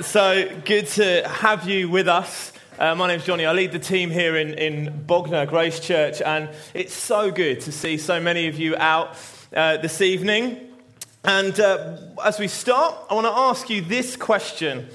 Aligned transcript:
So 0.00 0.46
good 0.66 0.88
to 0.88 1.26
have 1.26 1.66
you 1.66 1.88
with 1.88 2.06
us. 2.06 2.52
Uh, 2.78 2.94
my 2.94 3.08
name's 3.08 3.24
Jonny. 3.24 3.46
I 3.46 3.52
lead 3.52 3.72
the 3.72 3.78
team 3.78 4.10
here 4.10 4.36
in, 4.36 4.52
in 4.52 5.04
Bognor 5.06 5.46
Grace 5.46 5.80
Church, 5.80 6.20
and 6.20 6.50
it's 6.74 6.92
so 6.92 7.30
good 7.30 7.62
to 7.62 7.72
see 7.72 7.96
so 7.96 8.20
many 8.20 8.46
of 8.46 8.58
you 8.58 8.76
out 8.76 9.16
uh, 9.54 9.78
this 9.78 10.02
evening. 10.02 10.68
And 11.24 11.58
uh, 11.58 11.96
as 12.22 12.38
we 12.38 12.46
start, 12.46 12.94
I 13.08 13.14
want 13.14 13.26
to 13.26 13.32
ask 13.32 13.70
you 13.70 13.80
this 13.80 14.16
question 14.16 14.86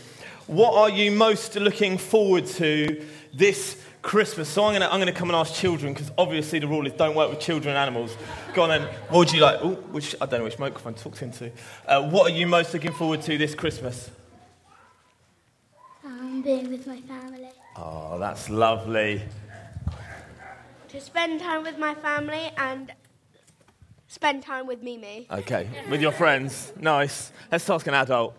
What 0.45 0.75
are 0.75 0.89
you 0.89 1.09
most 1.09 1.55
looking 1.55 1.97
forward 1.97 2.45
to 2.47 3.03
this 3.33 3.83
Christmas? 4.03 4.49
So 4.49 4.65
I'm 4.65 4.79
going 4.79 5.07
to 5.07 5.11
come 5.11 5.29
and 5.29 5.35
ask 5.35 5.55
children, 5.55 5.93
because 5.93 6.11
obviously 6.15 6.59
the 6.59 6.67
rule 6.67 6.85
is 6.85 6.93
don't 6.93 7.15
work 7.15 7.31
with 7.31 7.39
children 7.39 7.75
and 7.75 7.79
animals. 7.79 8.15
Go 8.53 8.63
on 8.63 8.69
then. 8.69 8.83
What 9.09 9.17
would 9.17 9.31
you 9.33 9.41
like? 9.41 9.65
Ooh, 9.65 9.73
which, 9.91 10.15
I 10.21 10.27
don't 10.27 10.41
know 10.41 10.43
which 10.43 10.59
microphone 10.59 10.93
to 10.93 11.03
talk 11.03 11.19
into. 11.23 11.51
Uh, 11.87 12.07
what 12.07 12.31
are 12.31 12.35
you 12.35 12.45
most 12.45 12.71
looking 12.71 12.93
forward 12.93 13.23
to 13.23 13.39
this 13.39 13.55
Christmas? 13.55 14.11
Being 16.51 16.69
with 16.69 16.85
my 16.85 16.99
family. 16.99 17.47
Oh, 17.77 18.19
that's 18.19 18.49
lovely. 18.49 19.21
to 20.89 20.99
spend 20.99 21.39
time 21.39 21.63
with 21.63 21.77
my 21.77 21.95
family 21.95 22.51
and 22.57 22.91
spend 24.09 24.43
time 24.43 24.67
with 24.67 24.83
Mimi. 24.83 25.27
Okay, 25.31 25.69
with 25.89 26.01
your 26.01 26.11
friends. 26.11 26.73
Nice. 26.77 27.31
Let's 27.49 27.69
ask 27.69 27.87
an 27.87 27.93
adult. 27.93 28.35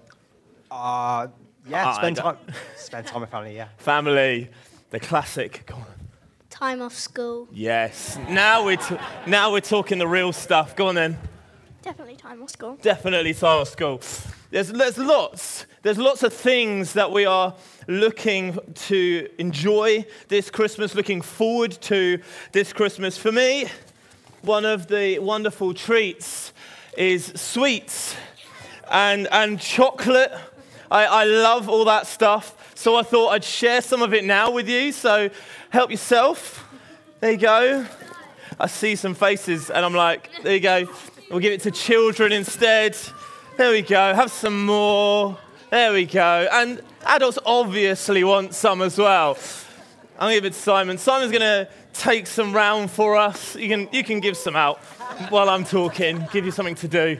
Uh, 0.70 1.28
yeah, 1.66 1.86
Ah, 1.86 1.92
spend 1.94 2.18
I 2.18 2.22
time, 2.22 2.36
spend 2.76 3.06
time 3.06 3.22
with 3.22 3.30
family. 3.30 3.56
Yeah. 3.56 3.68
Family, 3.78 4.50
the 4.90 5.00
classic. 5.00 5.62
Go 5.64 5.76
on. 5.76 5.86
Time 6.50 6.82
off 6.82 6.94
school. 6.94 7.48
Yes. 7.50 8.18
Now 8.28 8.62
we're, 8.66 8.76
t- 8.76 8.98
now 9.26 9.52
we're 9.52 9.60
talking 9.60 9.96
the 9.96 10.06
real 10.06 10.34
stuff. 10.34 10.76
Go 10.76 10.88
on 10.88 10.96
then. 10.96 11.16
Definitely 11.80 12.16
time 12.16 12.42
off 12.42 12.50
school. 12.50 12.76
Definitely 12.82 13.32
time 13.32 13.60
off 13.62 13.68
school. 13.70 14.02
There's, 14.52 14.70
there's 14.70 14.98
lots. 14.98 15.64
There's 15.80 15.96
lots 15.96 16.22
of 16.22 16.30
things 16.30 16.92
that 16.92 17.10
we 17.10 17.24
are 17.24 17.54
looking 17.88 18.58
to 18.74 19.26
enjoy 19.38 20.04
this 20.28 20.50
Christmas, 20.50 20.94
looking 20.94 21.22
forward 21.22 21.72
to 21.80 22.20
this 22.52 22.70
Christmas. 22.74 23.16
For 23.16 23.32
me, 23.32 23.68
one 24.42 24.66
of 24.66 24.88
the 24.88 25.20
wonderful 25.20 25.72
treats 25.72 26.52
is 26.98 27.32
sweets 27.34 28.14
and, 28.90 29.26
and 29.32 29.58
chocolate. 29.58 30.32
I, 30.90 31.06
I 31.06 31.24
love 31.24 31.70
all 31.70 31.86
that 31.86 32.06
stuff. 32.06 32.74
So 32.74 32.96
I 32.96 33.04
thought 33.04 33.30
I'd 33.30 33.44
share 33.44 33.80
some 33.80 34.02
of 34.02 34.12
it 34.12 34.22
now 34.22 34.50
with 34.50 34.68
you. 34.68 34.92
So 34.92 35.30
help 35.70 35.90
yourself. 35.90 36.68
There 37.20 37.32
you 37.32 37.38
go. 37.38 37.86
I 38.60 38.66
see 38.66 38.96
some 38.96 39.14
faces 39.14 39.70
and 39.70 39.82
I'm 39.82 39.94
like, 39.94 40.28
there 40.42 40.52
you 40.52 40.60
go. 40.60 40.88
We'll 41.30 41.40
give 41.40 41.54
it 41.54 41.62
to 41.62 41.70
children 41.70 42.32
instead. 42.32 42.98
There 43.58 43.70
we 43.70 43.82
go. 43.82 44.14
Have 44.14 44.32
some 44.32 44.64
more. 44.64 45.36
There 45.70 45.92
we 45.92 46.06
go. 46.06 46.48
And 46.50 46.80
adults 47.04 47.38
obviously 47.44 48.24
want 48.24 48.54
some 48.54 48.80
as 48.80 48.96
well. 48.96 49.36
I'm 50.18 50.30
going 50.30 50.30
to 50.30 50.36
give 50.36 50.44
it 50.46 50.54
to 50.54 50.58
Simon. 50.58 50.96
Simon's 50.96 51.30
going 51.30 51.42
to 51.42 51.68
take 51.92 52.26
some 52.26 52.54
round 52.54 52.90
for 52.90 53.14
us. 53.14 53.54
You 53.54 53.68
can, 53.68 53.88
you 53.92 54.02
can 54.02 54.20
give 54.20 54.38
some 54.38 54.56
out 54.56 54.78
while 55.28 55.50
I'm 55.50 55.64
talking, 55.64 56.26
give 56.32 56.46
you 56.46 56.50
something 56.50 56.76
to 56.76 56.88
do. 56.88 57.18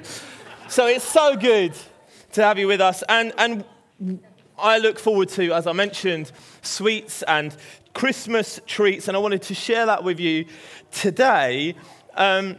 So 0.69 0.87
it's 0.87 1.05
so 1.05 1.37
good 1.37 1.75
to 2.33 2.43
have 2.43 2.59
you 2.59 2.67
with 2.67 2.81
us. 2.81 3.05
And, 3.11 3.35
and 3.37 3.65
I 4.59 4.79
look 4.79 4.99
forward 4.99 5.29
to, 5.31 5.53
as 5.53 5.67
I 5.67 5.73
mentioned, 5.73 6.33
sweets 6.63 7.23
and 7.25 7.55
Christmas 7.93 8.59
treats. 8.67 9.07
And 9.07 9.19
I 9.19 9.21
wanted 9.21 9.43
to 9.43 9.55
share 9.55 9.85
that 9.85 10.03
with 10.03 10.19
you 10.19 10.47
today. 10.93 11.75
Um, 12.15 12.57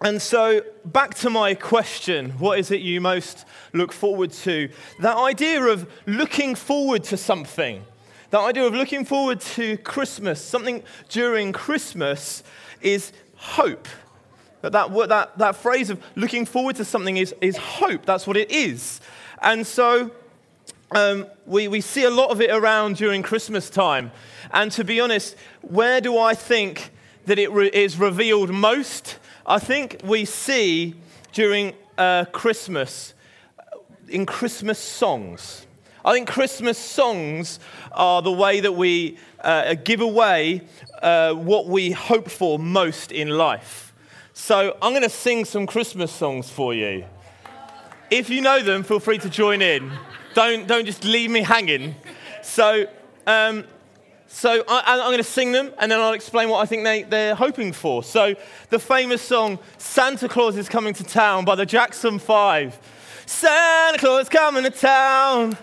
and 0.00 0.22
so, 0.22 0.62
back 0.84 1.14
to 1.16 1.30
my 1.30 1.54
question 1.54 2.30
what 2.32 2.60
is 2.60 2.70
it 2.70 2.80
you 2.80 3.00
most 3.00 3.44
look 3.72 3.92
forward 3.92 4.30
to? 4.32 4.70
That 5.00 5.16
idea 5.16 5.60
of 5.64 5.90
looking 6.06 6.54
forward 6.54 7.02
to 7.04 7.16
something, 7.16 7.84
that 8.30 8.38
idea 8.38 8.64
of 8.64 8.74
looking 8.74 9.04
forward 9.04 9.40
to 9.40 9.76
Christmas, 9.78 10.40
something 10.44 10.84
during 11.08 11.52
Christmas, 11.52 12.44
is 12.80 13.12
hope. 13.34 13.88
That, 14.60 14.70
that, 14.70 15.08
that, 15.08 15.38
that 15.38 15.56
phrase 15.56 15.90
of 15.90 16.00
looking 16.14 16.46
forward 16.46 16.76
to 16.76 16.84
something 16.84 17.16
is, 17.16 17.34
is 17.40 17.56
hope. 17.56 18.06
That's 18.06 18.26
what 18.26 18.36
it 18.36 18.52
is. 18.52 19.00
And 19.42 19.66
so, 19.66 20.12
um, 20.92 21.26
we, 21.44 21.66
we 21.66 21.80
see 21.80 22.04
a 22.04 22.10
lot 22.10 22.30
of 22.30 22.40
it 22.40 22.50
around 22.50 22.96
during 22.96 23.22
Christmas 23.22 23.68
time. 23.68 24.12
And 24.52 24.70
to 24.72 24.84
be 24.84 25.00
honest, 25.00 25.34
where 25.60 26.00
do 26.00 26.18
I 26.18 26.34
think 26.34 26.92
that 27.26 27.38
it 27.40 27.50
re- 27.50 27.70
is 27.72 27.98
revealed 27.98 28.50
most? 28.50 29.18
I 29.50 29.58
think 29.58 30.02
we 30.04 30.26
see 30.26 30.94
during 31.32 31.72
uh, 31.96 32.26
Christmas, 32.32 33.14
in 34.06 34.26
Christmas 34.26 34.78
songs. 34.78 35.66
I 36.04 36.12
think 36.12 36.28
Christmas 36.28 36.76
songs 36.76 37.58
are 37.92 38.20
the 38.20 38.30
way 38.30 38.60
that 38.60 38.72
we 38.72 39.16
uh, 39.40 39.72
give 39.72 40.02
away 40.02 40.60
uh, 41.00 41.32
what 41.32 41.66
we 41.66 41.92
hope 41.92 42.28
for 42.28 42.58
most 42.58 43.10
in 43.10 43.30
life. 43.30 43.94
So 44.34 44.76
I'm 44.82 44.92
going 44.92 45.02
to 45.02 45.08
sing 45.08 45.46
some 45.46 45.66
Christmas 45.66 46.12
songs 46.12 46.50
for 46.50 46.74
you. 46.74 47.06
If 48.10 48.28
you 48.28 48.42
know 48.42 48.62
them, 48.62 48.82
feel 48.82 49.00
free 49.00 49.16
to 49.16 49.30
join 49.30 49.62
in. 49.62 49.90
Don't, 50.34 50.66
don't 50.66 50.84
just 50.84 51.04
leave 51.04 51.30
me 51.30 51.40
hanging. 51.40 51.94
So, 52.42 52.86
um, 53.26 53.64
so 54.28 54.62
I, 54.68 54.82
I'm 54.86 55.08
going 55.08 55.16
to 55.18 55.24
sing 55.24 55.52
them 55.52 55.72
and 55.78 55.90
then 55.90 56.00
I'll 56.00 56.12
explain 56.12 56.48
what 56.48 56.60
I 56.60 56.66
think 56.66 56.84
they, 56.84 57.02
they're 57.02 57.34
hoping 57.34 57.72
for. 57.72 58.02
So, 58.02 58.34
the 58.70 58.78
famous 58.78 59.22
song, 59.22 59.58
Santa 59.78 60.28
Claus 60.28 60.56
is 60.56 60.68
Coming 60.68 60.94
to 60.94 61.04
Town 61.04 61.44
by 61.44 61.54
the 61.54 61.66
Jackson 61.66 62.18
Five. 62.18 62.78
Santa 63.26 63.98
Claus 63.98 64.28
coming 64.28 64.64
to 64.64 64.70
town. 64.70 65.56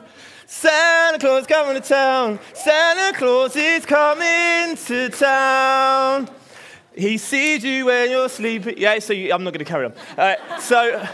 Santa 0.46 1.18
Claus 1.18 1.48
coming 1.48 1.82
to 1.82 1.88
town. 1.88 2.40
Santa 2.54 3.18
Claus 3.18 3.56
is 3.56 3.86
coming 3.86 4.76
to 4.78 5.10
town. 5.10 6.30
He 6.96 7.18
sees 7.18 7.64
you 7.64 7.86
when 7.86 8.12
you're 8.12 8.30
sleeping. 8.30 8.76
Yeah, 8.78 9.00
so 9.00 9.14
you, 9.14 9.34
I'm 9.34 9.44
not 9.44 9.52
going 9.52 9.66
to 9.66 9.72
carry 9.72 9.86
on. 9.86 9.94
Uh, 10.16 10.60
so, 10.60 11.08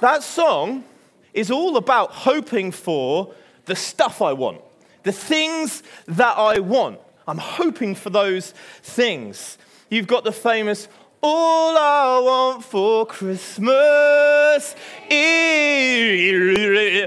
that 0.00 0.22
song 0.22 0.84
is 1.32 1.50
all 1.50 1.76
about 1.76 2.10
hoping 2.10 2.72
for 2.72 3.32
the 3.66 3.76
stuff 3.76 4.20
I 4.20 4.32
want, 4.32 4.60
the 5.06 5.12
things 5.12 5.84
that 6.06 6.36
I 6.36 6.58
want. 6.58 6.98
I'm 7.28 7.38
hoping 7.38 7.94
for 7.94 8.10
those 8.10 8.52
things. 8.82 9.56
You've 9.88 10.08
got 10.08 10.24
the 10.24 10.32
famous, 10.32 10.88
All 11.22 11.78
I 11.78 12.18
want 12.18 12.64
for 12.64 13.06
Christmas 13.06 14.74
is 15.08 17.06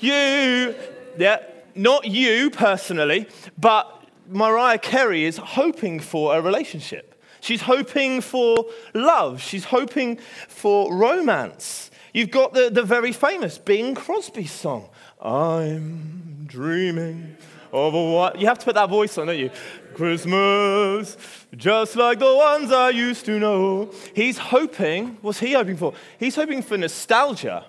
you. 0.00 0.74
Yeah, 1.16 1.42
not 1.74 2.04
you 2.04 2.50
personally, 2.50 3.26
but 3.56 4.04
Mariah 4.28 4.78
Carey 4.78 5.24
is 5.24 5.38
hoping 5.38 6.00
for 6.00 6.36
a 6.36 6.42
relationship. 6.42 7.14
She's 7.40 7.62
hoping 7.62 8.20
for 8.20 8.66
love. 8.92 9.40
She's 9.40 9.64
hoping 9.64 10.18
for 10.46 10.94
romance. 10.94 11.90
You've 12.12 12.30
got 12.30 12.52
the, 12.52 12.68
the 12.68 12.82
very 12.82 13.12
famous 13.12 13.56
Bing 13.56 13.94
Crosby 13.94 14.46
song. 14.46 14.90
I'm 15.20 16.27
dreaming 16.48 17.36
of 17.72 17.92
what? 17.92 18.40
You 18.40 18.46
have 18.46 18.58
to 18.58 18.64
put 18.64 18.74
that 18.74 18.88
voice 18.88 19.16
on, 19.18 19.26
don't 19.28 19.38
you? 19.38 19.50
Christmas, 19.94 21.16
just 21.56 21.94
like 21.94 22.18
the 22.18 22.34
ones 22.34 22.72
I 22.72 22.90
used 22.90 23.26
to 23.26 23.38
know. 23.38 23.92
He's 24.14 24.38
hoping, 24.38 25.18
what's 25.20 25.38
he 25.38 25.52
hoping 25.52 25.76
for? 25.76 25.92
He's 26.18 26.34
hoping 26.34 26.62
for 26.62 26.78
nostalgia. 26.78 27.64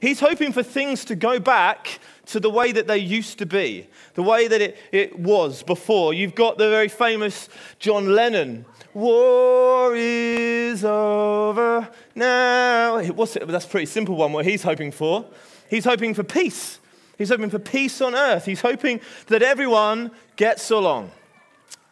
He's 0.00 0.20
hoping 0.20 0.52
for 0.52 0.62
things 0.62 1.04
to 1.06 1.14
go 1.14 1.38
back 1.40 1.98
to 2.26 2.40
the 2.40 2.48
way 2.48 2.72
that 2.72 2.86
they 2.86 2.98
used 2.98 3.38
to 3.38 3.46
be, 3.46 3.88
the 4.14 4.22
way 4.22 4.46
that 4.48 4.60
it, 4.60 4.78
it 4.92 5.18
was 5.18 5.62
before. 5.62 6.14
You've 6.14 6.34
got 6.34 6.56
the 6.56 6.70
very 6.70 6.88
famous 6.88 7.48
John 7.78 8.14
Lennon. 8.14 8.64
War 8.94 9.94
is 9.94 10.84
over 10.84 11.88
now. 12.14 13.02
What's 13.04 13.36
it? 13.36 13.46
That's 13.46 13.64
a 13.64 13.68
pretty 13.68 13.86
simple 13.86 14.16
one, 14.16 14.32
what 14.32 14.44
he's 14.44 14.62
hoping 14.62 14.90
for. 14.90 15.26
He's 15.68 15.84
hoping 15.84 16.14
for 16.14 16.24
peace. 16.24 16.79
He's 17.20 17.28
hoping 17.28 17.50
for 17.50 17.58
peace 17.58 18.00
on 18.00 18.14
earth. 18.14 18.46
He's 18.46 18.62
hoping 18.62 18.98
that 19.26 19.42
everyone 19.42 20.10
gets 20.36 20.70
along. 20.70 21.10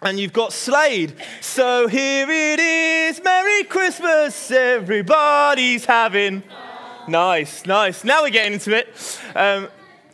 And 0.00 0.18
you've 0.18 0.32
got 0.32 0.54
Slade. 0.54 1.12
So 1.42 1.86
here 1.86 2.26
it 2.30 2.58
is, 2.58 3.22
Merry 3.22 3.64
Christmas, 3.64 4.50
everybody's 4.50 5.84
having. 5.84 6.42
Nice, 7.08 7.66
nice. 7.66 8.04
Now 8.04 8.22
we're 8.22 8.30
getting 8.30 8.54
into 8.54 8.74
it. 8.74 9.20
Um, 9.36 9.68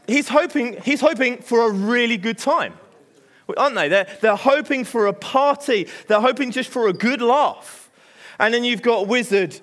he's, 0.09 0.27
hoping, 0.27 0.81
he's 0.83 1.01
hoping 1.01 1.39
for 1.39 1.69
a 1.69 1.71
really 1.71 2.17
good 2.17 2.39
time, 2.39 2.75
aren't 3.57 3.77
they? 3.77 3.87
They're, 3.87 4.09
they're 4.21 4.35
hoping 4.35 4.83
for 4.83 5.07
a 5.07 5.13
party, 5.13 5.87
they're 6.09 6.21
hoping 6.21 6.51
just 6.51 6.71
for 6.71 6.89
a 6.89 6.93
good 6.93 7.23
laugh. 7.23 7.89
And 8.41 8.53
then 8.53 8.65
you've 8.65 8.83
got 8.83 9.07
Wizzard. 9.07 9.61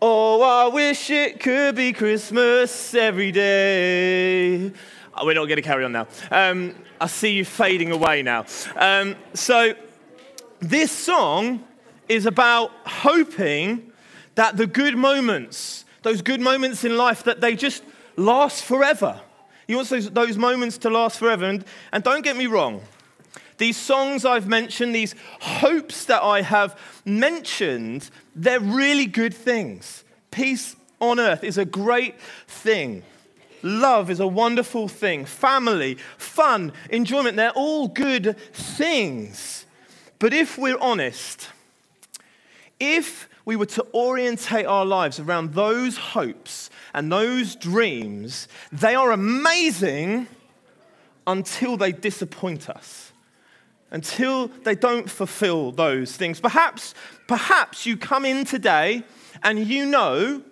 Oh, 0.00 0.40
I 0.42 0.72
wish 0.72 1.10
it 1.10 1.40
could 1.40 1.74
be 1.74 1.92
Christmas 1.92 2.94
every 2.94 3.32
day. 3.32 4.70
Oh, 5.12 5.26
we're 5.26 5.34
not 5.34 5.46
going 5.46 5.56
to 5.56 5.62
carry 5.62 5.84
on 5.84 5.90
now. 5.90 6.06
Um, 6.30 6.76
I 7.00 7.08
see 7.08 7.32
you 7.32 7.44
fading 7.44 7.90
away 7.90 8.22
now. 8.22 8.46
Um, 8.76 9.16
so, 9.34 9.74
this 10.60 10.92
song 10.92 11.64
is 12.08 12.26
about 12.26 12.70
hoping 12.86 13.90
that 14.36 14.56
the 14.56 14.68
good 14.68 14.96
moments, 14.96 15.84
those 16.02 16.22
good 16.22 16.40
moments 16.40 16.84
in 16.84 16.96
life, 16.96 17.24
that 17.24 17.40
they 17.40 17.56
just 17.56 17.82
last 18.16 18.62
forever. 18.62 19.20
He 19.66 19.74
wants 19.74 19.90
those, 19.90 20.10
those 20.10 20.38
moments 20.38 20.78
to 20.78 20.90
last 20.90 21.18
forever. 21.18 21.44
And, 21.44 21.64
and 21.92 22.04
don't 22.04 22.22
get 22.22 22.36
me 22.36 22.46
wrong, 22.46 22.82
these 23.58 23.76
songs 23.76 24.24
I've 24.24 24.48
mentioned, 24.48 24.94
these 24.94 25.14
hopes 25.40 26.04
that 26.06 26.22
I 26.22 26.42
have 26.42 26.78
mentioned, 27.04 28.08
they're 28.34 28.60
really 28.60 29.06
good 29.06 29.34
things. 29.34 30.04
Peace 30.30 30.76
on 31.00 31.20
earth 31.20 31.44
is 31.44 31.58
a 31.58 31.64
great 31.64 32.18
thing. 32.46 33.02
Love 33.62 34.10
is 34.10 34.20
a 34.20 34.26
wonderful 34.26 34.86
thing. 34.86 35.24
Family, 35.24 35.96
fun, 36.16 36.72
enjoyment, 36.90 37.36
they're 37.36 37.50
all 37.50 37.88
good 37.88 38.36
things. 38.52 39.66
But 40.20 40.32
if 40.32 40.56
we're 40.56 40.78
honest, 40.78 41.48
if 42.78 43.28
we 43.44 43.56
were 43.56 43.66
to 43.66 43.86
orientate 43.92 44.66
our 44.66 44.84
lives 44.84 45.18
around 45.18 45.54
those 45.54 45.96
hopes 45.96 46.70
and 46.94 47.10
those 47.10 47.56
dreams, 47.56 48.46
they 48.70 48.94
are 48.94 49.10
amazing 49.10 50.28
until 51.26 51.76
they 51.76 51.92
disappoint 51.92 52.70
us 52.70 53.07
until 53.90 54.48
they 54.48 54.74
don't 54.74 55.08
fulfill 55.10 55.72
those 55.72 56.16
things. 56.16 56.40
Perhaps, 56.40 56.94
perhaps 57.26 57.86
you 57.86 57.96
come 57.96 58.24
in 58.24 58.44
today 58.44 59.02
and 59.42 59.66
you 59.66 59.86
know 59.86 60.42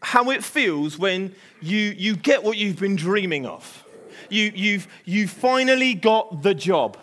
how 0.00 0.30
it 0.30 0.44
feels 0.44 0.98
when 0.98 1.34
you, 1.60 1.78
you 1.96 2.16
get 2.16 2.42
what 2.42 2.56
you've 2.56 2.78
been 2.78 2.96
dreaming 2.96 3.46
of. 3.46 3.84
You, 4.28 4.52
you've, 4.54 4.88
you've 5.04 5.30
finally 5.30 5.94
got 5.94 6.42
the 6.42 6.54
job. 6.54 6.98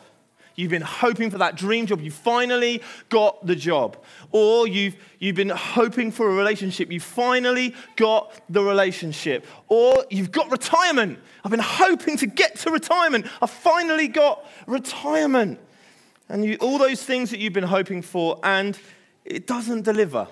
You've 0.56 0.70
been 0.70 0.84
hoping 0.84 1.32
for 1.32 1.40
that 1.40 1.56
dream 1.56 1.88
job. 1.88 2.00
You've 2.02 2.14
finally 2.14 2.84
got 3.10 3.46
the 3.46 3.56
job. 3.56 3.98
Or 4.32 4.68
you've, 4.68 4.96
you've 5.18 5.36
been 5.36 5.50
hoping 5.50 6.12
for 6.12 6.30
a 6.30 6.34
relationship. 6.36 6.92
You've 6.92 7.02
finally 7.02 7.74
got 7.96 8.40
the 8.50 8.64
relationship. 8.64 9.48
Or 9.68 10.06
you've 10.12 10.32
got 10.32 10.52
retirement. 10.52 11.18
I've 11.44 11.50
been 11.50 11.60
hoping 11.60 12.18
to 12.18 12.28
get 12.28 12.58
to 12.58 12.72
retirement. 12.72 13.26
I've 13.42 13.50
finally 13.50 14.08
got 14.08 14.46
retirement 14.68 15.60
and 16.34 16.44
you, 16.44 16.58
all 16.62 16.80
those 16.80 17.04
things 17.04 17.30
that 17.30 17.40
you've 17.40 17.54
been 17.54 17.64
hoping 17.64 18.02
for, 18.02 18.40
and 18.44 18.78
it 19.24 19.46
doesn't 19.46 19.84
deliver. 19.84 20.28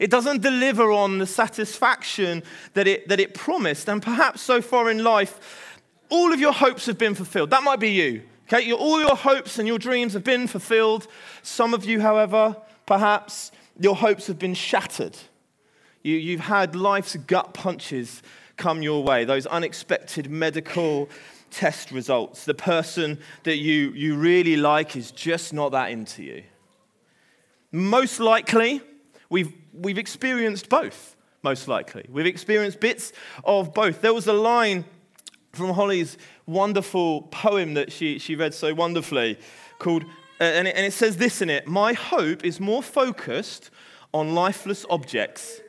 It 0.00 0.10
doesn't 0.10 0.42
deliver 0.42 0.90
on 0.90 1.18
the 1.18 1.26
satisfaction 1.26 2.42
that 2.74 2.88
it, 2.88 3.06
that 3.08 3.20
it 3.20 3.32
promised. 3.32 3.88
And 3.88 4.02
perhaps 4.02 4.42
so 4.42 4.60
far 4.60 4.90
in 4.90 5.04
life, 5.04 5.78
all 6.10 6.32
of 6.32 6.40
your 6.40 6.52
hopes 6.52 6.86
have 6.86 6.98
been 6.98 7.14
fulfilled. 7.14 7.50
That 7.50 7.62
might 7.62 7.78
be 7.78 7.90
you. 7.90 8.22
Okay, 8.48 8.72
all 8.72 9.00
your 9.00 9.14
hopes 9.14 9.60
and 9.60 9.68
your 9.68 9.78
dreams 9.78 10.14
have 10.14 10.24
been 10.24 10.48
fulfilled. 10.48 11.06
Some 11.42 11.74
of 11.74 11.84
you, 11.84 12.00
however, 12.00 12.56
perhaps 12.84 13.52
your 13.78 13.94
hopes 13.94 14.26
have 14.26 14.40
been 14.40 14.54
shattered. 14.54 15.16
You, 16.02 16.16
you've 16.16 16.40
had 16.40 16.74
life's 16.74 17.14
gut 17.14 17.54
punches 17.54 18.20
come 18.56 18.82
your 18.82 19.04
way, 19.04 19.24
those 19.24 19.46
unexpected 19.46 20.28
medical 20.28 21.08
test 21.50 21.90
results. 21.90 22.44
The 22.44 22.54
person 22.54 23.18
that 23.44 23.56
you, 23.56 23.90
you 23.92 24.16
really 24.16 24.56
like 24.56 24.96
is 24.96 25.10
just 25.10 25.52
not 25.52 25.72
that 25.72 25.90
into 25.90 26.22
you. 26.22 26.42
Most 27.72 28.20
likely, 28.20 28.80
we've, 29.28 29.52
we've 29.72 29.98
experienced 29.98 30.68
both. 30.68 31.16
Most 31.42 31.68
likely. 31.68 32.06
We've 32.08 32.26
experienced 32.26 32.80
bits 32.80 33.12
of 33.44 33.72
both. 33.74 34.00
There 34.00 34.14
was 34.14 34.26
a 34.26 34.32
line 34.32 34.84
from 35.52 35.70
Holly's 35.70 36.18
wonderful 36.46 37.22
poem 37.22 37.74
that 37.74 37.92
she, 37.92 38.18
she 38.18 38.36
read 38.36 38.54
so 38.54 38.74
wonderfully 38.74 39.38
called, 39.78 40.04
uh, 40.40 40.44
and, 40.44 40.68
it, 40.68 40.76
and 40.76 40.84
it 40.84 40.92
says 40.92 41.16
this 41.16 41.40
in 41.42 41.50
it 41.50 41.66
My 41.66 41.92
hope 41.92 42.44
is 42.44 42.60
more 42.60 42.82
focused 42.82 43.70
on 44.12 44.34
lifeless 44.34 44.84
objects 44.90 45.60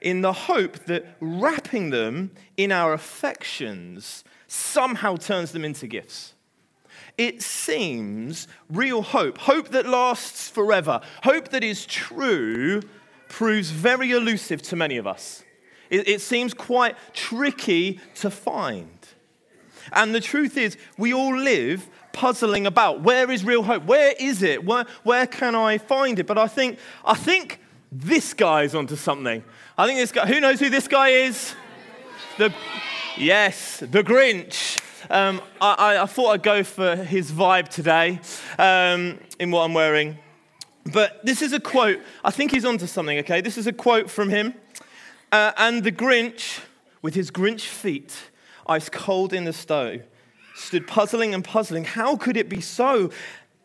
in 0.00 0.20
the 0.20 0.32
hope 0.32 0.84
that 0.86 1.16
wrapping 1.20 1.90
them 1.90 2.30
in 2.56 2.70
our 2.70 2.92
affections 2.92 4.24
somehow 4.46 5.16
turns 5.16 5.52
them 5.52 5.64
into 5.64 5.86
gifts. 5.86 6.34
It 7.18 7.42
seems 7.42 8.46
real 8.70 9.02
hope, 9.02 9.38
hope 9.38 9.68
that 9.68 9.86
lasts 9.86 10.48
forever, 10.50 11.00
hope 11.22 11.48
that 11.48 11.64
is 11.64 11.86
true, 11.86 12.82
proves 13.28 13.70
very 13.70 14.12
elusive 14.12 14.62
to 14.62 14.76
many 14.76 14.98
of 14.98 15.06
us. 15.06 15.42
It, 15.88 16.08
it 16.08 16.20
seems 16.20 16.52
quite 16.52 16.96
tricky 17.14 18.00
to 18.16 18.30
find. 18.30 18.90
And 19.92 20.14
the 20.14 20.20
truth 20.20 20.56
is, 20.56 20.76
we 20.98 21.14
all 21.14 21.36
live 21.36 21.88
puzzling 22.12 22.66
about 22.66 23.02
where 23.02 23.30
is 23.30 23.44
real 23.44 23.62
hope? 23.62 23.84
Where 23.84 24.14
is 24.18 24.42
it? 24.42 24.64
Where, 24.64 24.84
where 25.04 25.26
can 25.26 25.54
I 25.54 25.78
find 25.78 26.18
it? 26.18 26.26
But 26.26 26.38
I 26.38 26.48
think, 26.48 26.78
I 27.04 27.14
think 27.14 27.60
this 27.92 28.34
guy's 28.34 28.74
onto 28.74 28.96
something. 28.96 29.44
I 29.78 29.86
think 29.86 29.98
this 29.98 30.12
guy, 30.12 30.26
who 30.26 30.40
knows 30.40 30.58
who 30.58 30.70
this 30.70 30.88
guy 30.88 31.10
is? 31.10 31.54
The, 32.38 32.52
Yes, 33.18 33.78
the 33.78 34.04
Grinch. 34.04 34.78
Um, 35.08 35.40
I, 35.58 35.96
I, 36.02 36.06
thought 36.06 36.32
I'd 36.32 36.42
go 36.42 36.62
for 36.62 36.96
his 36.96 37.32
vibe 37.32 37.68
today 37.68 38.20
um, 38.58 39.18
in 39.38 39.50
what 39.50 39.62
I'm 39.62 39.72
wearing. 39.72 40.18
But 40.92 41.24
this 41.24 41.40
is 41.40 41.54
a 41.54 41.60
quote. 41.60 41.98
I 42.22 42.30
think 42.30 42.50
he's 42.50 42.66
onto 42.66 42.86
something, 42.86 43.16
okay? 43.20 43.40
This 43.40 43.56
is 43.56 43.66
a 43.66 43.72
quote 43.72 44.10
from 44.10 44.28
him. 44.28 44.52
Uh, 45.32 45.52
and 45.56 45.82
the 45.82 45.92
Grinch, 45.92 46.60
with 47.00 47.14
his 47.14 47.30
Grinch 47.30 47.62
feet, 47.62 48.14
ice 48.66 48.90
cold 48.90 49.32
in 49.32 49.44
the 49.44 49.52
stove, 49.54 50.02
stood 50.54 50.86
puzzling 50.86 51.32
and 51.32 51.42
puzzling. 51.42 51.84
How 51.84 52.16
could 52.16 52.36
it 52.36 52.50
be 52.50 52.60
so? 52.60 53.10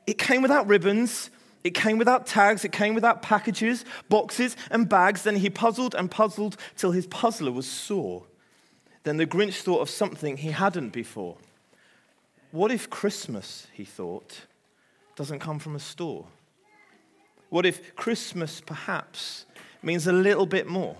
It 0.07 0.17
came 0.17 0.41
without 0.41 0.65
ribbons. 0.67 1.29
It 1.65 1.71
came 1.71 1.97
without 1.97 2.25
tags, 2.25 2.63
it 2.63 2.71
came 2.71 2.95
without 2.95 3.21
packages, 3.21 3.83
boxes, 4.07 4.55
and 4.71 4.87
bags. 4.87 5.23
Then 5.23 5.35
he 5.35 5.49
puzzled 5.49 5.93
and 5.93 6.09
puzzled 6.09 6.55
till 6.77 6.91
his 6.91 7.05
puzzler 7.05 7.51
was 7.51 7.67
sore. 7.67 8.23
Then 9.03 9.17
the 9.17 9.25
Grinch 9.25 9.61
thought 9.61 9.81
of 9.81 9.89
something 9.89 10.37
he 10.37 10.51
hadn't 10.51 10.89
before. 10.89 11.37
What 12.51 12.71
if 12.71 12.89
Christmas, 12.89 13.67
he 13.73 13.85
thought, 13.85 14.41
doesn't 15.15 15.39
come 15.39 15.59
from 15.59 15.75
a 15.75 15.79
store? 15.79 16.25
What 17.49 17.65
if 17.65 17.95
Christmas 17.95 18.61
perhaps 18.61 19.45
means 19.81 20.07
a 20.07 20.13
little 20.13 20.45
bit 20.45 20.67
more? 20.67 20.95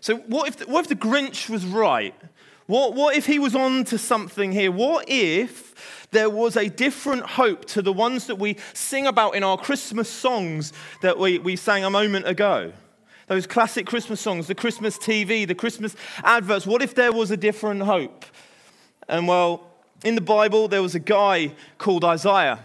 So, 0.00 0.16
what 0.18 0.48
if 0.48 0.56
the, 0.58 0.66
what 0.66 0.80
if 0.82 0.88
the 0.88 0.94
Grinch 0.94 1.48
was 1.48 1.64
right? 1.64 2.14
What, 2.66 2.94
what 2.94 3.16
if 3.16 3.26
he 3.26 3.38
was 3.38 3.54
on 3.54 3.84
to 3.84 3.98
something 3.98 4.52
here? 4.52 4.72
What 4.72 5.04
if 5.08 6.08
there 6.10 6.28
was 6.28 6.56
a 6.56 6.68
different 6.68 7.24
hope 7.24 7.64
to 7.66 7.82
the 7.82 7.92
ones 7.92 8.26
that 8.26 8.36
we 8.36 8.56
sing 8.72 9.06
about 9.06 9.36
in 9.36 9.44
our 9.44 9.56
Christmas 9.56 10.08
songs 10.08 10.72
that 11.02 11.18
we, 11.18 11.38
we 11.38 11.56
sang 11.56 11.84
a 11.84 11.90
moment 11.90 12.26
ago? 12.26 12.72
Those 13.26 13.46
classic 13.46 13.86
Christmas 13.86 14.20
songs, 14.20 14.46
the 14.46 14.54
Christmas 14.54 14.98
TV, 14.98 15.46
the 15.46 15.54
Christmas 15.54 15.96
adverts. 16.22 16.66
What 16.66 16.80
if 16.80 16.94
there 16.94 17.12
was 17.12 17.30
a 17.30 17.36
different 17.36 17.82
hope? 17.82 18.24
And 19.08 19.26
well, 19.26 19.68
in 20.04 20.14
the 20.14 20.20
Bible, 20.20 20.68
there 20.68 20.82
was 20.82 20.94
a 20.94 21.00
guy 21.00 21.52
called 21.78 22.04
Isaiah. 22.04 22.60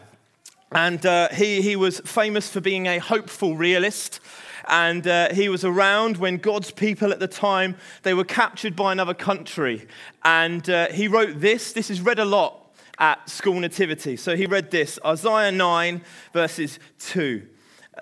And 0.72 1.06
uh, 1.06 1.30
he, 1.30 1.62
he 1.62 1.76
was 1.76 2.00
famous 2.02 2.50
for 2.50 2.62
being 2.62 2.86
a 2.86 3.00
hopeful 3.00 3.56
realist. 3.56 4.20
And 4.68 5.08
uh, 5.08 5.34
he 5.34 5.50
was 5.50 5.66
around 5.66 6.18
when 6.18 6.38
God's 6.38 6.72
people 6.72 7.12
at 7.12 7.20
the 7.20 7.28
time, 7.28 7.76
they 8.04 8.14
were 8.14 8.24
captured 8.24 8.76
by 8.76 8.92
another 8.92 9.16
country. 9.16 9.88
And 10.24 10.70
uh, 10.70 10.90
he 10.90 11.08
wrote 11.08 11.40
this. 11.40 11.74
This 11.74 11.90
is 11.90 12.02
read 12.02 12.20
a 12.20 12.26
lot 12.26 12.72
at 13.00 13.28
school 13.28 13.60
nativity. 13.60 14.16
So 14.16 14.36
he 14.36 14.46
read 14.46 14.70
this 14.70 15.00
Isaiah 15.04 15.52
9, 15.52 16.02
verses 16.34 16.78
2. 17.00 17.48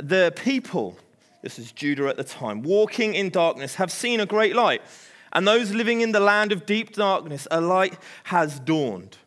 The 0.03 0.33
people 0.35 0.97
this 1.41 1.57
is 1.57 1.71
Judah 1.71 2.07
at 2.07 2.17
the 2.17 2.23
time, 2.23 2.61
walking 2.61 3.15
in 3.15 3.29
darkness, 3.29 3.75
have 3.75 3.91
seen 3.91 4.19
a 4.19 4.25
great 4.25 4.55
light. 4.55 4.81
And 5.31 5.47
those 5.47 5.71
living 5.71 6.01
in 6.01 6.11
the 6.11 6.19
land 6.19 6.51
of 6.51 6.65
deep 6.65 6.93
darkness, 6.93 7.47
a 7.51 7.61
light 7.61 7.97
has 8.25 8.59
dawned. 8.59 9.17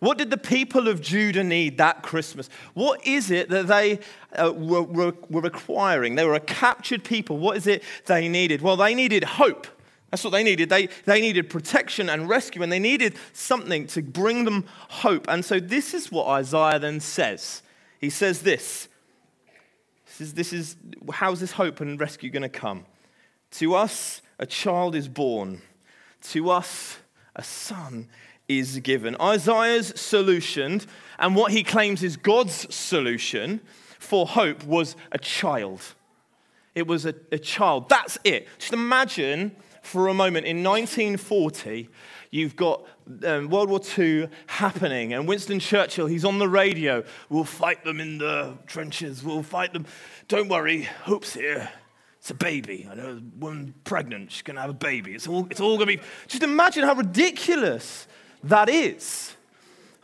What 0.00 0.16
did 0.16 0.30
the 0.30 0.38
people 0.38 0.86
of 0.86 1.00
Judah 1.00 1.42
need 1.42 1.78
that 1.78 2.02
Christmas? 2.02 2.48
What 2.74 3.04
is 3.04 3.30
it 3.30 3.48
that 3.48 3.66
they 3.66 3.98
uh, 4.36 4.52
were, 4.52 4.82
were, 4.82 5.14
were 5.28 5.40
requiring? 5.40 6.14
They 6.14 6.24
were 6.24 6.34
a 6.34 6.40
captured 6.40 7.02
people. 7.02 7.38
What 7.38 7.56
is 7.56 7.66
it 7.66 7.82
they 8.06 8.28
needed? 8.28 8.62
Well, 8.62 8.76
they 8.76 8.94
needed 8.94 9.24
hope. 9.24 9.66
That's 10.10 10.22
what 10.24 10.30
they 10.30 10.44
needed. 10.44 10.70
They, 10.70 10.88
they 11.04 11.20
needed 11.20 11.50
protection 11.50 12.08
and 12.08 12.28
rescue, 12.28 12.62
and 12.62 12.72
they 12.72 12.78
needed 12.78 13.16
something 13.32 13.86
to 13.88 14.02
bring 14.02 14.44
them 14.44 14.64
hope. 14.88 15.26
And 15.28 15.44
so, 15.44 15.60
this 15.60 15.92
is 15.92 16.10
what 16.10 16.28
Isaiah 16.28 16.78
then 16.78 17.00
says. 17.00 17.62
He 18.00 18.08
says 18.08 18.42
this 18.42 18.88
this 20.18 20.28
is, 20.28 20.34
this 20.34 20.52
is 20.52 20.76
how's 21.12 21.40
this 21.40 21.52
hope 21.52 21.80
and 21.80 22.00
rescue 22.00 22.30
going 22.30 22.42
to 22.42 22.48
come? 22.48 22.84
To 23.52 23.74
us, 23.74 24.20
a 24.38 24.46
child 24.46 24.94
is 24.94 25.08
born. 25.08 25.62
To 26.30 26.50
us, 26.50 26.98
a 27.36 27.42
son 27.42 28.08
is 28.48 28.80
given. 28.80 29.16
Isaiah's 29.20 29.92
solution, 30.00 30.80
and 31.18 31.36
what 31.36 31.52
he 31.52 31.62
claims 31.62 32.02
is 32.02 32.16
God's 32.16 32.74
solution 32.74 33.60
for 33.98 34.26
hope, 34.26 34.64
was 34.64 34.96
a 35.12 35.18
child. 35.18 35.80
It 36.74 36.86
was 36.86 37.06
a, 37.06 37.14
a 37.30 37.38
child. 37.38 37.88
That's 37.88 38.18
it. 38.24 38.48
Just 38.58 38.72
imagine 38.72 39.54
for 39.88 40.08
a 40.08 40.14
moment 40.14 40.46
in 40.46 40.62
1940, 40.62 41.88
you've 42.30 42.56
got 42.56 42.84
um, 43.24 43.48
World 43.48 43.70
War 43.70 43.80
II 43.98 44.28
happening, 44.46 45.14
and 45.14 45.26
Winston 45.26 45.58
Churchill, 45.60 46.06
he's 46.06 46.26
on 46.26 46.38
the 46.38 46.48
radio. 46.48 47.02
We'll 47.30 47.44
fight 47.44 47.84
them 47.84 47.98
in 47.98 48.18
the 48.18 48.58
trenches. 48.66 49.24
We'll 49.24 49.42
fight 49.42 49.72
them. 49.72 49.86
Don't 50.28 50.48
worry, 50.48 50.82
Hope's 50.82 51.32
here. 51.32 51.70
It's 52.18 52.30
a 52.30 52.34
baby. 52.34 52.86
I 52.90 52.96
know 52.96 53.12
a 53.12 53.38
woman 53.38 53.74
pregnant, 53.84 54.30
she's 54.30 54.42
going 54.42 54.56
to 54.56 54.60
have 54.60 54.70
a 54.70 54.74
baby. 54.74 55.14
It's 55.14 55.26
all, 55.26 55.46
it's 55.50 55.60
all 55.60 55.78
going 55.78 55.88
to 55.88 55.96
be. 55.96 56.02
Just 56.26 56.42
imagine 56.42 56.84
how 56.84 56.94
ridiculous 56.94 58.06
that 58.44 58.68
is. 58.68 59.36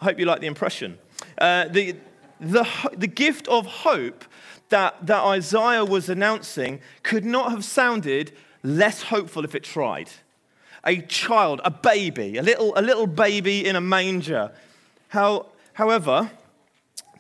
I 0.01 0.07
hope 0.07 0.19
you 0.19 0.25
like 0.25 0.41
the 0.41 0.47
impression. 0.47 0.99
Uh, 1.37 1.69
the, 1.69 1.97
the, 2.41 2.67
the 2.97 3.07
gift 3.07 3.49
of 3.49 3.67
hope 3.67 4.25
that, 4.71 5.07
that 5.07 5.23
Isaiah 5.23 5.85
was 5.85 6.09
announcing 6.09 6.81
could 7.03 7.27
not 7.27 7.51
have 7.51 7.65
sounded 7.65 8.33
less 8.65 9.03
hopeful 9.03 9.45
if 9.45 9.55
it 9.55 9.63
tried. 9.63 10.11
A 10.85 11.01
child, 11.03 11.61
a 11.65 11.71
baby, 11.71 12.39
a 12.39 12.43
little, 12.43 12.77
a 12.77 12.83
little 12.83 13.07
baby 13.07 13.65
in 13.65 13.77
a 13.77 13.81
manger. 13.81 14.51
How, 15.09 15.47
however, 15.75 16.31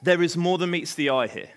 there 0.02 0.22
is 0.22 0.36
more 0.36 0.58
than 0.58 0.70
meets 0.70 0.94
the 0.94 1.10
eye 1.10 1.28
here. 1.28 1.50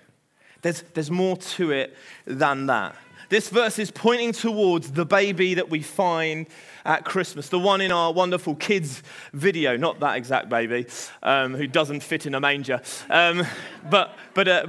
There's, 0.62 0.84
there's 0.94 1.12
more 1.12 1.38
to 1.38 1.72
it 1.72 1.96
than 2.26 2.68
that. 2.68 2.96
This 3.30 3.50
verse 3.50 3.78
is 3.78 3.92
pointing 3.92 4.32
towards 4.32 4.92
the 4.92 5.06
baby 5.06 5.56
that 5.56 5.70
we 5.70 5.82
find 5.82 6.48
at 6.86 7.04
Christmas, 7.04 7.50
the 7.50 7.60
one 7.60 7.82
in 7.82 7.92
our 7.92 8.14
wonderful 8.14 8.56
kids 8.56 9.04
video, 9.34 9.76
not 9.76 10.00
that 10.00 10.16
exact 10.16 10.48
baby 10.48 10.86
um, 11.22 11.54
who 11.54 11.68
doesn't 11.68 12.02
fit 12.02 12.26
in 12.26 12.36
a 12.36 12.40
manger. 12.40 12.82
Um, 13.10 13.46
but, 13.90 14.18
but, 14.34 14.48
uh, 14.48 14.68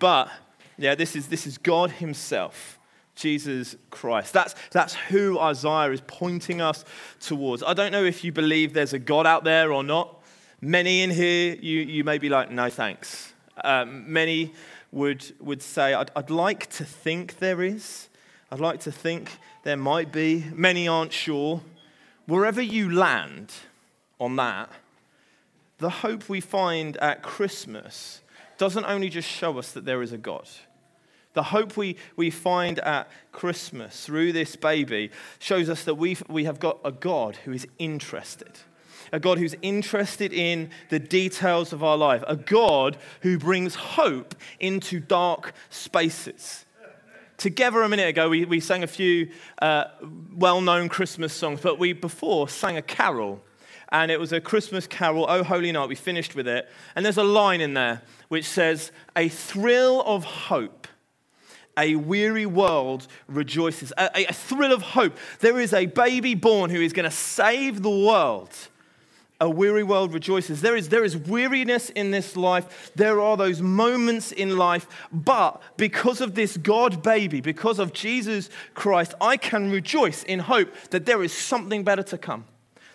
but, 0.00 0.28
yeah, 0.76 0.96
this 0.96 1.14
is, 1.14 1.28
this 1.28 1.46
is 1.46 1.56
God 1.56 1.92
Himself. 1.92 2.79
Jesus 3.14 3.76
Christ. 3.90 4.32
That's, 4.32 4.54
that's 4.70 4.94
who 4.94 5.38
Isaiah 5.38 5.90
is 5.90 6.02
pointing 6.06 6.60
us 6.60 6.84
towards. 7.20 7.62
I 7.62 7.74
don't 7.74 7.92
know 7.92 8.04
if 8.04 8.24
you 8.24 8.32
believe 8.32 8.72
there's 8.72 8.92
a 8.92 8.98
God 8.98 9.26
out 9.26 9.44
there 9.44 9.72
or 9.72 9.82
not. 9.82 10.22
Many 10.60 11.02
in 11.02 11.10
here, 11.10 11.56
you, 11.60 11.80
you 11.80 12.04
may 12.04 12.18
be 12.18 12.28
like, 12.28 12.50
no 12.50 12.68
thanks. 12.70 13.32
Um, 13.64 14.10
many 14.12 14.52
would, 14.92 15.32
would 15.40 15.62
say, 15.62 15.94
I'd, 15.94 16.10
I'd 16.16 16.30
like 16.30 16.68
to 16.70 16.84
think 16.84 17.38
there 17.38 17.62
is. 17.62 18.08
I'd 18.50 18.60
like 18.60 18.80
to 18.80 18.92
think 18.92 19.38
there 19.62 19.76
might 19.76 20.12
be. 20.12 20.44
Many 20.52 20.88
aren't 20.88 21.12
sure. 21.12 21.62
Wherever 22.26 22.60
you 22.60 22.92
land 22.92 23.52
on 24.18 24.36
that, 24.36 24.70
the 25.78 25.90
hope 25.90 26.28
we 26.28 26.40
find 26.40 26.96
at 26.98 27.22
Christmas 27.22 28.20
doesn't 28.58 28.84
only 28.84 29.08
just 29.08 29.28
show 29.28 29.58
us 29.58 29.72
that 29.72 29.84
there 29.84 30.02
is 30.02 30.12
a 30.12 30.18
God. 30.18 30.46
The 31.32 31.44
hope 31.44 31.76
we, 31.76 31.96
we 32.16 32.30
find 32.30 32.80
at 32.80 33.08
Christmas 33.30 34.04
through 34.04 34.32
this 34.32 34.56
baby 34.56 35.10
shows 35.38 35.68
us 35.68 35.84
that 35.84 35.94
we 35.94 36.16
we 36.28 36.44
have 36.44 36.58
got 36.58 36.78
a 36.84 36.90
God 36.90 37.36
who 37.44 37.52
is 37.52 37.66
interested 37.78 38.58
a 39.12 39.20
God 39.20 39.38
who's 39.38 39.54
interested 39.62 40.32
in 40.32 40.70
the 40.88 40.98
details 40.98 41.72
of 41.72 41.82
our 41.82 41.96
life, 41.96 42.22
a 42.26 42.36
God 42.36 42.96
who 43.22 43.38
brings 43.38 43.74
hope 43.74 44.34
into 44.58 45.00
dark 45.00 45.52
spaces. 45.68 46.64
Together 47.36 47.82
a 47.82 47.88
minute 47.88 48.08
ago, 48.08 48.28
we, 48.28 48.44
we 48.44 48.60
sang 48.60 48.82
a 48.82 48.86
few 48.86 49.30
uh, 49.62 49.84
well 50.34 50.60
known 50.60 50.88
Christmas 50.88 51.32
songs, 51.32 51.60
but 51.60 51.78
we 51.78 51.92
before 51.92 52.48
sang 52.48 52.76
a 52.76 52.82
carol. 52.82 53.42
And 53.92 54.12
it 54.12 54.20
was 54.20 54.32
a 54.32 54.40
Christmas 54.40 54.86
carol, 54.86 55.26
Oh 55.28 55.42
Holy 55.42 55.72
Night. 55.72 55.88
We 55.88 55.96
finished 55.96 56.36
with 56.36 56.46
it. 56.46 56.68
And 56.94 57.04
there's 57.04 57.16
a 57.16 57.24
line 57.24 57.60
in 57.60 57.74
there 57.74 58.02
which 58.28 58.44
says, 58.44 58.92
A 59.16 59.28
thrill 59.28 60.02
of 60.02 60.24
hope 60.24 60.86
a 61.76 61.96
weary 61.96 62.46
world 62.46 63.06
rejoices. 63.28 63.92
A, 63.96 64.10
a, 64.14 64.24
a, 64.26 64.32
thrill 64.32 64.72
of 64.72 64.82
hope. 64.82 65.16
There 65.40 65.58
is 65.58 65.72
a 65.72 65.86
baby 65.86 66.34
born 66.34 66.70
who 66.70 66.80
is 66.80 66.92
going 66.92 67.08
to 67.08 67.14
save 67.14 67.82
the 67.82 67.90
world 67.90 68.54
a 69.40 69.48
weary 69.48 69.82
world 69.82 70.12
rejoices. 70.12 70.60
There 70.60 70.76
is, 70.76 70.90
there 70.90 71.04
is 71.04 71.16
weariness 71.16 71.88
in 71.90 72.10
this 72.10 72.36
life. 72.36 72.92
There 72.94 73.20
are 73.20 73.36
those 73.36 73.62
moments 73.62 74.32
in 74.32 74.58
life. 74.58 74.86
But 75.10 75.62
because 75.78 76.20
of 76.20 76.34
this 76.34 76.56
God 76.58 77.02
baby, 77.02 77.40
because 77.40 77.78
of 77.78 77.94
Jesus 77.94 78.50
Christ, 78.74 79.14
I 79.20 79.38
can 79.38 79.70
rejoice 79.70 80.22
in 80.24 80.40
hope 80.40 80.72
that 80.90 81.06
there 81.06 81.22
is 81.22 81.32
something 81.32 81.84
better 81.84 82.02
to 82.04 82.18
come, 82.18 82.44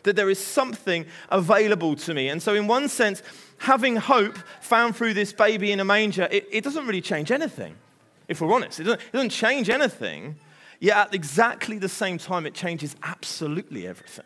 that 0.04 0.16
there 0.16 0.30
is 0.30 0.38
something 0.38 1.08
available 1.30 1.96
to 1.96 2.14
me. 2.14 2.30
And 2.30 2.42
so, 2.42 2.54
in 2.54 2.68
one 2.68 2.90
sense, 2.90 3.24
having 3.58 3.96
hope 3.96 4.38
found 4.62 4.96
through 4.96 5.16
this 5.16 5.34
baby 5.34 5.72
in 5.72 5.80
a 5.80 5.86
manger, 5.86 6.28
it, 6.30 6.48
it 6.52 6.64
doesn't 6.64 6.86
really 6.86 7.02
change 7.02 7.32
anything, 7.32 7.76
if 8.28 8.42
we're 8.42 8.54
honest. 8.54 8.80
It 8.80 8.84
doesn't, 8.84 9.02
it 9.02 9.12
doesn't 9.12 9.30
change 9.30 9.70
anything. 9.70 10.36
Yet 10.80 10.98
at 10.98 11.16
exactly 11.16 11.78
the 11.78 11.90
same 11.90 12.18
time, 12.18 12.46
it 12.46 12.54
changes 12.54 12.96
absolutely 13.04 13.88
everything. 13.88 14.26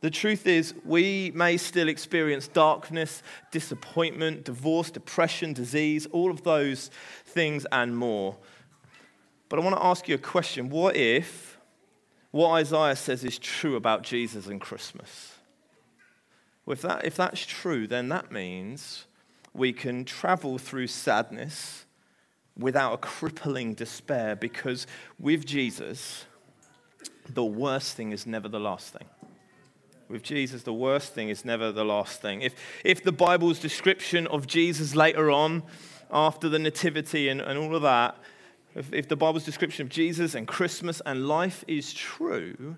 The 0.00 0.10
truth 0.10 0.48
is, 0.48 0.74
we 0.84 1.30
may 1.32 1.56
still 1.56 1.88
experience 1.88 2.48
darkness, 2.48 3.22
disappointment, 3.52 4.44
divorce, 4.44 4.90
depression, 4.90 5.52
disease, 5.52 6.06
all 6.06 6.32
of 6.32 6.42
those 6.42 6.90
things 7.24 7.66
and 7.70 7.96
more. 7.96 8.36
But 9.48 9.60
I 9.60 9.62
want 9.62 9.76
to 9.76 9.84
ask 9.84 10.08
you 10.08 10.16
a 10.16 10.18
question. 10.18 10.70
What 10.70 10.96
if 10.96 11.52
what 12.32 12.52
Isaiah 12.52 12.96
says 12.96 13.22
is 13.22 13.38
true 13.38 13.76
about 13.76 14.02
Jesus 14.02 14.48
and 14.48 14.60
Christmas? 14.60 15.36
Well, 16.66 16.72
if, 16.72 16.82
that, 16.82 17.04
if 17.04 17.14
that's 17.14 17.44
true, 17.44 17.86
then 17.86 18.08
that 18.08 18.32
means 18.32 19.04
we 19.54 19.72
can 19.72 20.04
travel 20.04 20.58
through 20.58 20.86
sadness 20.86 21.84
without 22.56 22.92
a 22.94 22.98
crippling 22.98 23.74
despair 23.74 24.36
because 24.36 24.86
with 25.18 25.44
Jesus, 25.46 26.24
the 27.28 27.44
worst 27.44 27.96
thing 27.96 28.12
is 28.12 28.26
never 28.26 28.48
the 28.48 28.60
last 28.60 28.92
thing. 28.92 29.06
With 30.08 30.22
Jesus, 30.22 30.62
the 30.62 30.72
worst 30.74 31.14
thing 31.14 31.30
is 31.30 31.44
never 31.44 31.72
the 31.72 31.84
last 31.84 32.20
thing. 32.20 32.42
If, 32.42 32.54
if 32.84 33.02
the 33.02 33.12
Bible's 33.12 33.58
description 33.58 34.26
of 34.26 34.46
Jesus 34.46 34.94
later 34.94 35.30
on, 35.30 35.62
after 36.10 36.50
the 36.50 36.58
Nativity 36.58 37.30
and, 37.30 37.40
and 37.40 37.58
all 37.58 37.74
of 37.74 37.82
that, 37.82 38.16
if, 38.74 38.92
if 38.92 39.08
the 39.08 39.16
Bible's 39.16 39.44
description 39.44 39.86
of 39.86 39.88
Jesus 39.88 40.34
and 40.34 40.46
Christmas 40.46 41.00
and 41.06 41.26
life 41.26 41.64
is 41.66 41.94
true, 41.94 42.76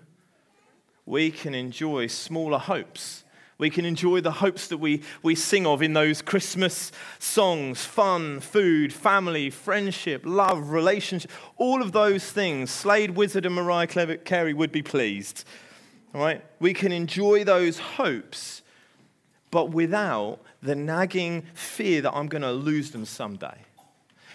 we 1.05 1.29
can 1.29 1.53
enjoy 1.53 2.07
smaller 2.07 2.57
hopes. 2.57 3.24
We 3.57 3.69
can 3.69 3.85
enjoy 3.85 4.19
the 4.19 4.31
hopes 4.31 4.67
that 4.67 4.79
we, 4.79 5.01
we 5.23 5.33
sing 5.33 5.65
of 5.65 5.81
in 5.81 5.93
those 5.93 6.21
Christmas 6.21 6.91
songs 7.19 7.85
fun, 7.85 8.41
food, 8.41 8.91
family, 8.91 9.49
friendship, 9.49 10.23
love, 10.25 10.69
relationship, 10.71 11.31
all 11.55 11.81
of 11.81 11.93
those 11.93 12.29
things. 12.29 12.69
Slade 12.69 13.11
Wizzard 13.11 13.45
and 13.45 13.55
Mariah 13.55 14.17
Carey 14.17 14.53
would 14.53 14.73
be 14.73 14.81
pleased. 14.81 15.45
All 16.13 16.21
right? 16.21 16.43
We 16.59 16.73
can 16.73 16.91
enjoy 16.91 17.45
those 17.45 17.79
hopes, 17.79 18.61
but 19.51 19.71
without 19.71 20.39
the 20.61 20.75
nagging 20.75 21.43
fear 21.53 22.01
that 22.01 22.13
I'm 22.13 22.27
going 22.27 22.41
to 22.41 22.51
lose 22.51 22.91
them 22.91 23.05
someday. 23.05 23.57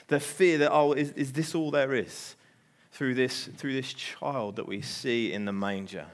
The 0.09 0.21
fear 0.21 0.59
that, 0.59 0.73
oh, 0.73 0.93
is, 0.93 1.11
is 1.13 1.33
this 1.33 1.55
all 1.55 1.71
there 1.71 1.93
is 1.93 2.37
through 2.93 3.15
this, 3.15 3.49
through 3.57 3.75
this 3.75 3.93
child 3.93 4.57
that 4.57 4.67
we 4.67 4.81
see 4.81 5.33
in 5.33 5.45
the 5.45 5.53
manger? 5.53 6.07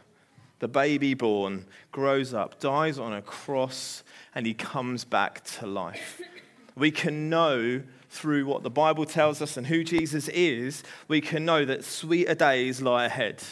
The 0.58 0.68
baby 0.68 1.14
born 1.14 1.66
grows 1.92 2.32
up, 2.32 2.60
dies 2.60 2.98
on 2.98 3.12
a 3.12 3.22
cross, 3.22 4.02
and 4.34 4.46
he 4.46 4.54
comes 4.54 5.04
back 5.04 5.44
to 5.44 5.66
life. 5.66 6.20
We 6.74 6.90
can 6.90 7.28
know 7.28 7.82
through 8.10 8.46
what 8.46 8.62
the 8.62 8.70
Bible 8.70 9.04
tells 9.04 9.42
us 9.42 9.56
and 9.56 9.66
who 9.66 9.84
Jesus 9.84 10.28
is, 10.28 10.82
we 11.08 11.20
can 11.20 11.44
know 11.44 11.64
that 11.64 11.84
sweeter 11.84 12.34
days 12.34 12.80
lie 12.80 13.04
ahead 13.04 13.42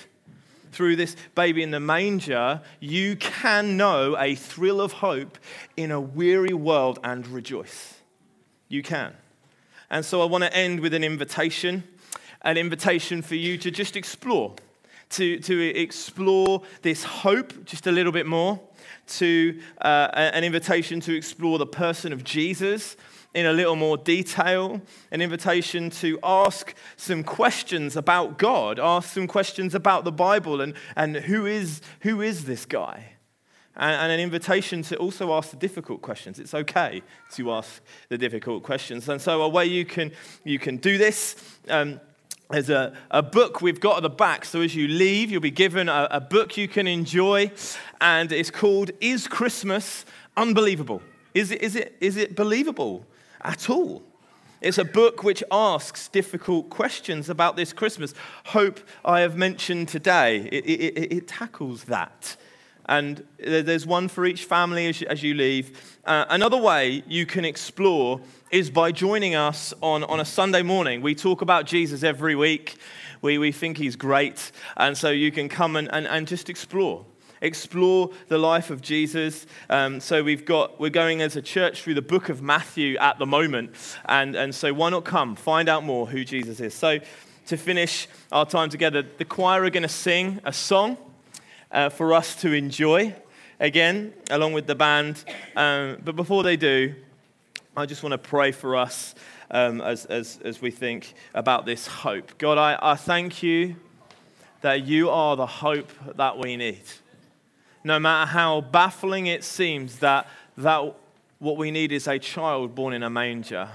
through 0.75 0.97
this 0.97 1.17
baby 1.35 1.63
in 1.63 1.71
the 1.71 1.81
manger, 1.81 2.61
you 2.81 3.17
can 3.17 3.77
know 3.77 4.17
a 4.19 4.35
thrill 4.35 4.81
of 4.81 4.93
hope 4.93 5.39
in 5.77 5.91
a 5.91 6.01
weary 6.01 6.53
world 6.53 6.99
and 7.05 7.27
rejoice. 7.29 7.95
You 8.69 8.83
can. 8.83 9.15
And 9.89 10.05
so 10.05 10.21
I 10.21 10.25
want 10.25 10.45
to 10.45 10.55
end 10.55 10.81
with 10.81 10.93
an 10.93 11.05
invitation 11.05 11.85
an 12.45 12.59
invitation 12.59 13.23
for 13.23 13.37
you 13.37 13.57
to 13.57 13.71
just 13.71 13.97
explore, 13.97 14.55
to, 15.15 15.39
to 15.41 15.77
explore 15.77 16.63
this 16.83 17.05
hope 17.05 17.65
just 17.65 17.87
a 17.87 17.93
little 17.93 18.13
bit 18.13 18.27
more, 18.27 18.61
to 19.07 19.61
uh, 19.81 20.09
an 20.15 20.45
invitation 20.45 21.01
to 21.01 21.15
explore 21.15 21.59
the 21.59 21.67
person 21.67 22.13
of 22.13 22.25
Jesus 22.25 22.97
in 23.35 23.47
a 23.47 23.53
little 23.53 23.77
more 23.77 23.97
detail, 23.97 24.81
an 25.11 25.21
invitation 25.21 25.91
to 25.91 26.19
ask 26.23 26.75
some 26.97 27.25
questions 27.25 27.97
about 27.97 28.39
God, 28.39 28.79
ask 28.79 29.13
some 29.13 29.27
questions 29.27 29.75
about 29.75 30.05
the 30.05 30.13
Bible 30.13 30.61
and, 30.61 30.75
and 30.95 31.17
who, 31.17 31.45
is, 31.47 31.81
who 32.01 32.21
is 32.21 32.45
this 32.45 32.65
guy? 32.65 33.15
And, 33.77 34.13
an 34.13 34.21
invitation 34.21 34.83
to 34.83 34.97
also 34.97 35.33
ask 35.35 35.51
the 35.51 35.57
difficult 35.57 36.01
questions. 36.01 36.39
It's 36.39 36.55
okay 36.55 37.03
to 37.33 37.53
ask 37.53 37.83
the 38.09 38.17
difficult 38.17 38.63
questions. 38.63 39.09
And 39.09 39.21
so, 39.21 39.43
a 39.43 39.49
way 39.49 39.67
you 39.67 39.85
can, 39.85 40.13
you 40.45 40.61
can 40.61 40.77
do 40.77 40.97
this. 40.97 41.35
Um, 41.69 42.01
there's 42.51 42.71
a, 42.71 42.93
a 43.11 43.23
book 43.23 43.61
we've 43.63 43.81
got 43.81 43.97
at 43.99 44.03
the 44.03 44.11
back. 44.11 44.45
So 44.45 44.61
as 44.61 44.75
you 44.75 44.89
leave, 44.89 45.31
you'll 45.31 45.41
be 45.41 45.51
given 45.51 45.89
a, 45.89 46.09
a 46.11 46.21
book 46.21 46.57
you 46.57 46.69
can 46.69 46.87
enjoy. 46.87 47.51
And 48.01 48.31
it's 48.33 48.51
called 48.51 48.91
Is 49.01 49.27
Christmas 49.27 50.05
Unbelievable? 50.37 51.03
Is 51.33 51.51
it, 51.51 51.63
is 51.63 51.75
it, 51.77 51.97
is 52.01 52.17
it 52.17 52.37
believable? 52.37 53.07
at 53.45 53.69
all. 53.69 54.03
It's 54.61 54.79
a 54.79 54.85
book 54.85 55.23
which 55.23 55.45
asks 55.53 56.09
difficult 56.09 56.71
questions 56.71 57.29
about 57.29 57.55
this 57.55 57.73
Christmas. 57.73 58.15
Hope 58.47 58.81
I 59.05 59.21
have 59.21 59.37
mentioned 59.37 59.89
today, 59.89 60.49
it, 60.51 60.65
it, 60.65 61.13
it 61.13 61.29
tackles 61.29 61.85
that. 61.85 62.37
And 62.87 63.27
there's 63.39 63.87
one 63.87 64.09
for 64.09 64.27
each 64.27 64.45
family 64.45 64.87
as 64.87 65.01
you, 65.01 65.07
as 65.07 65.23
you 65.23 65.35
leave. 65.35 65.99
Uh, 66.05 66.25
another 66.29 66.59
way 66.59 67.03
you 67.07 67.25
can 67.25 67.45
explore 67.45 68.21
is 68.55 68.71
by 68.71 68.93
joining 68.93 69.35
us 69.35 69.75
on, 69.81 70.05
on 70.05 70.21
a 70.21 70.25
Sunday 70.25 70.63
morning. 70.63 71.03
We 71.03 71.17
talk 71.17 71.43
about 71.43 71.67
Jesus 71.67 72.05
every 72.05 72.37
week. 72.37 72.77
We, 73.21 73.37
we 73.37 73.51
think 73.51 73.79
he's 73.79 73.97
great. 73.97 74.53
And 74.77 74.97
so 74.97 75.11
you 75.11 75.33
can 75.33 75.49
come 75.49 75.75
and, 75.75 75.93
and, 75.93 76.07
and 76.07 76.29
just 76.29 76.49
explore 76.49 77.05
explore 77.41 78.11
the 78.29 78.39
life 78.39 78.71
of 78.71 78.81
Jesus. 78.81 79.45
Um, 79.69 79.99
so 79.99 80.23
we've 80.23 80.45
got, 80.45 80.79
we're 80.79 80.89
going 80.89 81.21
as 81.21 81.35
a 81.35 81.43
church 81.43 81.83
through 81.83 81.95
the 81.95 82.01
book 82.01 82.29
of 82.29 82.43
Matthew 82.43 82.97
at 82.99 83.19
the 83.19 83.27
moment. 83.27 83.73
And, 84.05 84.37
and 84.37 84.55
so 84.55 84.73
why 84.73 84.89
not 84.91 85.05
come, 85.05 85.35
find 85.35 85.69
out 85.69 85.83
more 85.83 86.07
who 86.07 86.25
Jesus 86.25 86.61
is. 86.61 86.75
So 86.75 87.01
to 87.47 87.57
finish 87.57 88.07
our 88.31 88.47
time 88.47 88.71
together, 88.71 89.03
the 89.03 89.25
choir 89.25 89.65
are 89.65 89.71
going 89.71 89.83
to 89.83 89.89
sing 89.89 90.41
a 90.45 90.53
song 90.53 90.97
uh, 91.73 91.89
for 91.89 92.15
us 92.15 92.37
to 92.37 92.53
enjoy 92.53 93.15
again, 93.61 94.15
along 94.31 94.53
with 94.53 94.67
the 94.67 94.75
band. 94.77 95.25
Um, 95.57 95.99
but 96.05 96.17
before 96.17 96.45
they 96.45 96.57
do, 96.57 96.95
I 97.77 97.87
just 97.87 98.05
want 98.05 98.13
to 98.13 98.19
pray 98.19 98.53
for 98.53 98.77
us 98.77 99.17
um, 99.51 99.81
as, 99.81 100.05
as, 100.07 100.39
as 100.45 100.63
we 100.63 100.71
think 100.71 101.13
about 101.35 101.67
this 101.67 101.89
hope. 101.89 102.39
God, 102.39 102.57
I, 102.57 102.79
I 102.81 102.95
thank 102.95 103.43
you 103.43 103.75
that 104.61 104.87
you 104.87 105.11
are 105.11 105.35
the 105.35 105.47
hope 105.47 105.91
that 106.17 106.39
we 106.39 106.57
need. 106.57 106.83
No 107.83 107.99
matter 107.99 108.31
how 108.31 108.61
baffling 108.61 109.27
it 109.27 109.43
seems 109.43 109.99
that, 109.99 110.29
that 110.57 110.95
what 111.41 111.57
we 111.57 111.73
need 111.73 111.91
is 111.91 112.07
a 112.07 112.17
child 112.17 112.77
born 112.77 112.95
in 112.95 113.03
a 113.03 113.11
manger, 113.11 113.69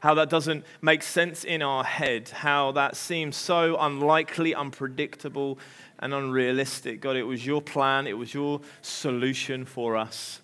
how 0.00 0.14
that 0.14 0.30
doesn't 0.30 0.64
make 0.82 1.04
sense 1.04 1.44
in 1.44 1.62
our 1.62 1.84
head, 1.84 2.28
how 2.28 2.72
that 2.72 2.96
seems 2.96 3.36
so 3.36 3.76
unlikely, 3.78 4.52
unpredictable, 4.52 5.60
and 6.00 6.12
unrealistic. 6.12 7.00
God, 7.00 7.14
it 7.14 7.22
was 7.22 7.46
your 7.46 7.62
plan, 7.62 8.08
it 8.08 8.18
was 8.18 8.34
your 8.34 8.60
solution 8.82 9.64
for 9.64 9.96
us. 9.96 10.40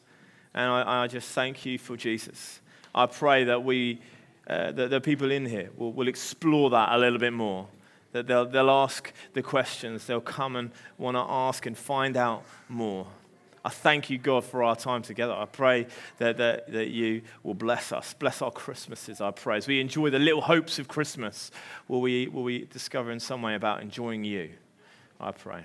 And 0.54 0.70
I, 0.70 1.02
I 1.02 1.06
just 1.08 1.32
thank 1.32 1.66
you 1.66 1.76
for 1.76 1.96
Jesus. 1.96 2.60
I 2.94 3.06
pray 3.06 3.44
that 3.44 3.64
we, 3.64 4.00
uh, 4.46 4.72
that 4.72 4.90
the 4.90 5.00
people 5.00 5.30
in 5.30 5.46
here 5.46 5.70
will, 5.76 5.92
will 5.92 6.08
explore 6.08 6.70
that 6.70 6.90
a 6.92 6.98
little 6.98 7.18
bit 7.18 7.32
more. 7.32 7.66
That 8.12 8.28
they'll, 8.28 8.46
they'll 8.46 8.70
ask 8.70 9.12
the 9.32 9.42
questions, 9.42 10.06
they'll 10.06 10.20
come 10.20 10.54
and 10.54 10.70
want 10.98 11.16
to 11.16 11.24
ask 11.28 11.66
and 11.66 11.76
find 11.76 12.16
out 12.16 12.44
more. 12.68 13.06
I 13.64 13.70
thank 13.70 14.10
you, 14.10 14.18
God, 14.18 14.44
for 14.44 14.62
our 14.62 14.76
time 14.76 15.00
together. 15.00 15.32
I 15.32 15.46
pray 15.46 15.86
that, 16.18 16.36
that, 16.36 16.70
that 16.70 16.88
you 16.88 17.22
will 17.42 17.54
bless 17.54 17.92
us, 17.92 18.12
bless 18.12 18.42
our 18.42 18.50
Christmases, 18.50 19.22
I 19.22 19.30
pray. 19.30 19.56
As 19.56 19.66
we 19.66 19.80
enjoy 19.80 20.10
the 20.10 20.18
little 20.18 20.42
hopes 20.42 20.78
of 20.78 20.86
Christmas, 20.86 21.50
will 21.88 22.02
we, 22.02 22.28
will 22.28 22.42
we 22.42 22.66
discover 22.66 23.10
in 23.10 23.18
some 23.18 23.40
way 23.40 23.54
about 23.54 23.80
enjoying 23.80 24.22
you? 24.22 24.50
I 25.18 25.32
pray. 25.32 25.62